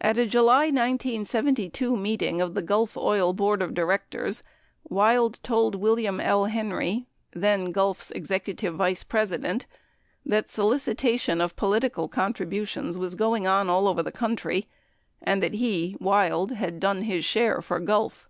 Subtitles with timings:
[0.00, 4.42] 87 At a July 1972 meeting of the Gulf Oil board of directors,
[4.84, 6.46] Wild told William L.
[6.46, 9.66] Henry, then Gulf's executive vice president,
[10.24, 14.68] that solicitation of political contributions was going on all over the country,
[15.20, 18.26] and that he (Wild) had done his share for Gulf.